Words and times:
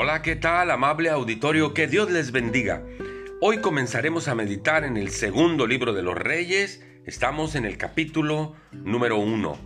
Hola, 0.00 0.22
¿qué 0.22 0.36
tal, 0.36 0.70
amable 0.70 1.10
auditorio? 1.10 1.74
Que 1.74 1.88
Dios 1.88 2.08
les 2.08 2.30
bendiga. 2.30 2.84
Hoy 3.40 3.58
comenzaremos 3.58 4.28
a 4.28 4.36
meditar 4.36 4.84
en 4.84 4.96
el 4.96 5.10
segundo 5.10 5.66
libro 5.66 5.92
de 5.92 6.04
los 6.04 6.14
reyes. 6.14 6.86
Estamos 7.04 7.56
en 7.56 7.64
el 7.64 7.78
capítulo 7.78 8.54
número 8.70 9.16
uno. 9.16 9.58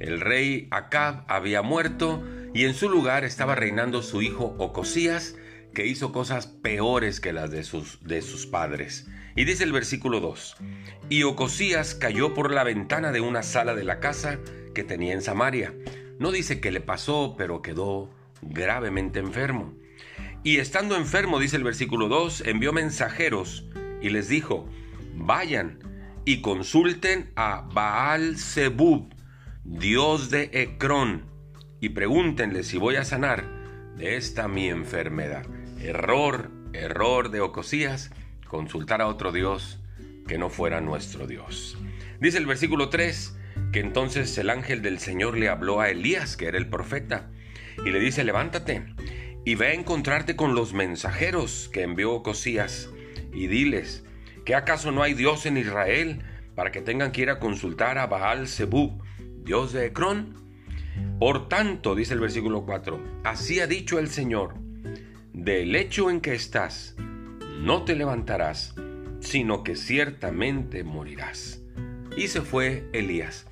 El 0.00 0.20
rey 0.20 0.66
Acab 0.72 1.22
había 1.28 1.62
muerto 1.62 2.20
y 2.52 2.64
en 2.64 2.74
su 2.74 2.90
lugar 2.90 3.22
estaba 3.22 3.54
reinando 3.54 4.02
su 4.02 4.22
hijo 4.22 4.56
Ocosías, 4.58 5.36
que 5.72 5.86
hizo 5.86 6.10
cosas 6.10 6.48
peores 6.48 7.20
que 7.20 7.32
las 7.32 7.52
de 7.52 7.62
sus, 7.62 8.02
de 8.02 8.22
sus 8.22 8.44
padres. 8.44 9.06
Y 9.36 9.44
dice 9.44 9.62
el 9.62 9.70
versículo 9.70 10.18
2, 10.18 10.56
y 11.10 11.22
Ocosías 11.22 11.94
cayó 11.94 12.34
por 12.34 12.50
la 12.50 12.64
ventana 12.64 13.12
de 13.12 13.20
una 13.20 13.44
sala 13.44 13.76
de 13.76 13.84
la 13.84 14.00
casa 14.00 14.40
que 14.74 14.82
tenía 14.82 15.12
en 15.12 15.22
Samaria. 15.22 15.72
No 16.18 16.32
dice 16.32 16.58
qué 16.58 16.72
le 16.72 16.80
pasó, 16.80 17.36
pero 17.38 17.62
quedó 17.62 18.10
gravemente 18.42 19.18
enfermo. 19.18 19.74
Y 20.42 20.58
estando 20.58 20.96
enfermo, 20.96 21.40
dice 21.40 21.56
el 21.56 21.64
versículo 21.64 22.08
2, 22.08 22.42
envió 22.46 22.72
mensajeros 22.72 23.68
y 24.00 24.10
les 24.10 24.28
dijo, 24.28 24.68
vayan 25.14 25.78
y 26.24 26.40
consulten 26.40 27.32
a 27.36 27.62
Baal 27.72 28.38
Zebub, 28.38 29.14
dios 29.64 30.30
de 30.30 30.50
Ecrón, 30.52 31.24
y 31.80 31.90
pregúntenle 31.90 32.62
si 32.62 32.78
voy 32.78 32.96
a 32.96 33.04
sanar 33.04 33.44
de 33.96 34.16
esta 34.16 34.48
mi 34.48 34.68
enfermedad. 34.68 35.46
Error, 35.80 36.50
error 36.72 37.30
de 37.30 37.40
Ocosías, 37.40 38.10
consultar 38.46 39.00
a 39.00 39.08
otro 39.08 39.32
dios 39.32 39.80
que 40.26 40.38
no 40.38 40.50
fuera 40.50 40.80
nuestro 40.80 41.26
Dios. 41.26 41.78
Dice 42.20 42.38
el 42.38 42.46
versículo 42.46 42.88
3 42.88 43.36
que 43.72 43.80
entonces 43.80 44.36
el 44.38 44.50
ángel 44.50 44.82
del 44.82 44.98
Señor 44.98 45.36
le 45.36 45.48
habló 45.48 45.80
a 45.80 45.90
Elías, 45.90 46.36
que 46.36 46.46
era 46.46 46.58
el 46.58 46.68
profeta, 46.68 47.30
y 47.84 47.90
le 47.90 48.00
dice, 48.00 48.24
levántate 48.24 48.84
y 49.46 49.54
ve 49.54 49.68
a 49.68 49.74
encontrarte 49.74 50.34
con 50.34 50.56
los 50.56 50.74
mensajeros 50.74 51.70
que 51.72 51.82
envió 51.82 52.22
Cosías 52.24 52.90
y 53.32 53.46
diles, 53.46 54.04
¿que 54.44 54.56
acaso 54.56 54.90
no 54.90 55.04
hay 55.04 55.14
Dios 55.14 55.46
en 55.46 55.56
Israel 55.56 56.22
para 56.56 56.72
que 56.72 56.82
tengan 56.82 57.12
que 57.12 57.22
ir 57.22 57.30
a 57.30 57.38
consultar 57.38 57.96
a 57.98 58.08
Baal 58.08 58.48
Zebub, 58.48 59.00
Dios 59.44 59.72
de 59.72 59.86
Ecrón? 59.86 60.34
Por 61.20 61.48
tanto, 61.48 61.94
dice 61.94 62.14
el 62.14 62.20
versículo 62.20 62.64
4, 62.64 63.20
así 63.22 63.60
ha 63.60 63.68
dicho 63.68 64.00
el 64.00 64.08
Señor, 64.08 64.54
del 65.32 65.76
hecho 65.76 66.10
en 66.10 66.20
que 66.20 66.34
estás, 66.34 66.96
no 67.60 67.84
te 67.84 67.94
levantarás, 67.94 68.74
sino 69.20 69.62
que 69.62 69.76
ciertamente 69.76 70.82
morirás. 70.82 71.62
Y 72.16 72.28
se 72.28 72.42
fue 72.42 72.88
Elías, 72.92 73.46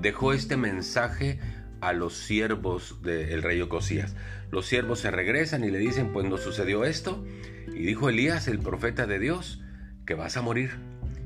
dejó 0.00 0.32
este 0.32 0.56
mensaje 0.56 1.40
a 1.80 1.92
los 1.92 2.14
siervos 2.14 3.02
del 3.02 3.42
rey 3.42 3.60
Ocosías. 3.60 4.14
Los 4.50 4.66
siervos 4.66 5.00
se 5.00 5.10
regresan 5.10 5.64
y 5.64 5.70
le 5.70 5.78
dicen, 5.78 6.12
pues 6.12 6.26
nos 6.26 6.42
sucedió 6.42 6.84
esto. 6.84 7.24
Y 7.68 7.84
dijo 7.84 8.08
Elías, 8.08 8.48
el 8.48 8.58
profeta 8.58 9.06
de 9.06 9.18
Dios, 9.18 9.62
que 10.06 10.14
vas 10.14 10.36
a 10.36 10.42
morir 10.42 10.72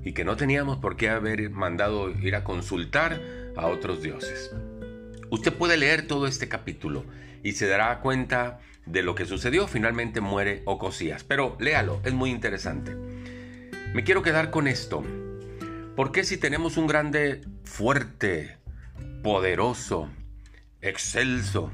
y 0.05 0.12
que 0.12 0.25
no 0.25 0.36
teníamos 0.36 0.78
por 0.78 0.97
qué 0.97 1.08
haber 1.08 1.50
mandado 1.50 2.10
ir 2.10 2.36
a 2.36 2.44
consultar 2.44 3.20
a 3.56 3.66
otros 3.66 4.02
dioses. 4.02 4.55
Usted 5.30 5.52
puede 5.52 5.77
leer 5.77 6.06
todo 6.06 6.27
este 6.27 6.48
capítulo 6.48 7.05
y 7.42 7.52
se 7.52 7.66
dará 7.66 8.00
cuenta 8.00 8.60
de 8.86 9.02
lo 9.02 9.14
que 9.14 9.25
sucedió. 9.25 9.66
Finalmente 9.66 10.20
muere 10.20 10.62
Ocosías, 10.66 11.25
pero 11.25 11.56
léalo, 11.58 12.00
es 12.05 12.12
muy 12.12 12.30
interesante. 12.30 12.94
Me 13.94 14.05
quiero 14.05 14.22
quedar 14.22 14.50
con 14.50 14.69
esto. 14.69 15.02
¿Por 15.97 16.12
qué 16.12 16.25
si 16.25 16.36
tenemos 16.36 16.77
un 16.77 16.86
grande, 16.86 17.41
fuerte, 17.64 18.58
poderoso, 19.22 20.10
excelso, 20.84 21.72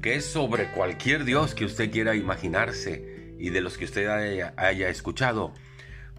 que 0.00 0.14
es 0.14 0.24
sobre 0.24 0.70
cualquier 0.70 1.24
Dios 1.24 1.54
que 1.54 1.64
usted 1.64 1.90
quiera 1.90 2.14
imaginarse 2.14 3.34
y 3.38 3.50
de 3.50 3.60
los 3.60 3.76
que 3.76 3.84
usted 3.84 4.08
haya, 4.08 4.88
escuchado. 4.88 5.52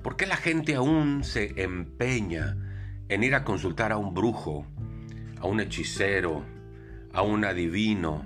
¿Por 0.03 0.17
qué 0.17 0.27
la 0.27 0.35
gente 0.35 0.75
aún 0.75 1.23
se 1.23 1.61
empeña 1.61 2.57
en 3.07 3.23
ir 3.23 3.33
a 3.33 3.45
consultar 3.45 3.93
a 3.93 3.97
un 3.97 4.13
brujo, 4.13 4.67
a 5.39 5.47
un 5.47 5.61
hechicero, 5.61 6.45
a 7.13 7.21
un 7.21 7.45
adivino, 7.45 8.25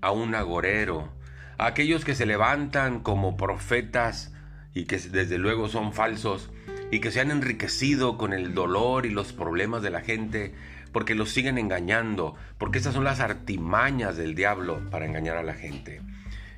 a 0.00 0.12
un 0.12 0.34
agorero, 0.34 1.12
a 1.58 1.66
aquellos 1.66 2.04
que 2.04 2.14
se 2.14 2.26
levantan 2.26 3.00
como 3.00 3.36
profetas 3.36 4.32
y 4.72 4.84
que 4.84 4.98
desde 4.98 5.36
luego 5.36 5.68
son 5.68 5.92
falsos 5.92 6.50
y 6.90 7.00
que 7.00 7.10
se 7.10 7.20
han 7.20 7.30
enriquecido 7.30 8.16
con 8.16 8.32
el 8.32 8.54
dolor 8.54 9.04
y 9.04 9.10
los 9.10 9.32
problemas 9.32 9.82
de 9.82 9.90
la 9.90 10.00
gente 10.00 10.54
porque 10.96 11.14
los 11.14 11.28
siguen 11.28 11.58
engañando, 11.58 12.36
porque 12.56 12.78
esas 12.78 12.94
son 12.94 13.04
las 13.04 13.20
artimañas 13.20 14.16
del 14.16 14.34
diablo 14.34 14.80
para 14.88 15.04
engañar 15.04 15.36
a 15.36 15.42
la 15.42 15.52
gente. 15.52 16.00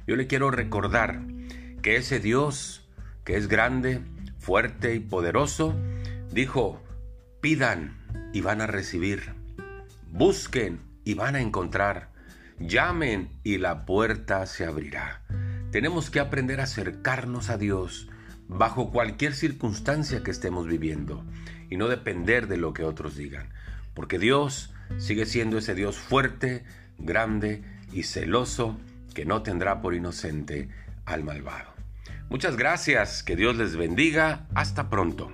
Yo 0.06 0.14
le 0.14 0.28
quiero 0.28 0.52
recordar 0.52 1.22
que 1.82 1.96
ese 1.96 2.20
Dios, 2.20 2.88
que 3.24 3.36
es 3.36 3.48
grande, 3.48 4.00
fuerte 4.38 4.94
y 4.94 5.00
poderoso, 5.00 5.74
dijo, 6.30 6.80
pidan 7.40 7.98
y 8.32 8.40
van 8.40 8.60
a 8.60 8.68
recibir, 8.68 9.34
busquen 10.12 10.82
y 11.02 11.14
van 11.14 11.34
a 11.34 11.40
encontrar, 11.40 12.12
llamen 12.60 13.30
y 13.42 13.58
la 13.58 13.86
puerta 13.86 14.46
se 14.46 14.64
abrirá. 14.64 15.24
Tenemos 15.72 16.10
que 16.10 16.20
aprender 16.20 16.60
a 16.60 16.70
acercarnos 16.70 17.50
a 17.50 17.58
Dios 17.58 18.08
bajo 18.46 18.92
cualquier 18.92 19.34
circunstancia 19.34 20.22
que 20.22 20.30
estemos 20.30 20.68
viviendo 20.68 21.24
y 21.70 21.76
no 21.76 21.88
depender 21.88 22.46
de 22.46 22.56
lo 22.56 22.72
que 22.72 22.84
otros 22.84 23.16
digan 23.16 23.48
porque 23.98 24.20
Dios 24.20 24.72
sigue 24.98 25.26
siendo 25.26 25.58
ese 25.58 25.74
Dios 25.74 25.98
fuerte, 25.98 26.62
grande 26.98 27.64
y 27.92 28.04
celoso 28.04 28.78
que 29.12 29.24
no 29.24 29.42
tendrá 29.42 29.80
por 29.80 29.92
inocente 29.92 30.68
al 31.04 31.24
malvado. 31.24 31.72
Muchas 32.28 32.56
gracias, 32.56 33.24
que 33.24 33.34
Dios 33.34 33.56
les 33.56 33.74
bendiga, 33.74 34.46
hasta 34.54 34.88
pronto. 34.88 35.32